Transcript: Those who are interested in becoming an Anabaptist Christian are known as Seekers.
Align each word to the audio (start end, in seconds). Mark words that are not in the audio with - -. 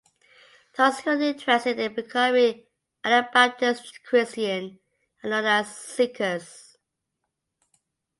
Those 0.75 1.01
who 1.01 1.11
are 1.11 1.21
interested 1.21 1.77
in 1.77 1.93
becoming 1.93 2.65
an 3.03 3.11
Anabaptist 3.13 4.03
Christian 4.03 4.79
are 5.23 5.29
known 5.29 5.45
as 5.45 5.77
Seekers. 5.77 6.75